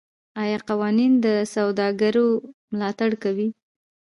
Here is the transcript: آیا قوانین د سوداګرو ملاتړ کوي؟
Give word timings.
آیا 0.41 0.57
قوانین 0.69 1.13
د 1.25 1.27
سوداګرو 1.53 2.27
ملاتړ 2.71 3.11
کوي؟ 3.23 3.49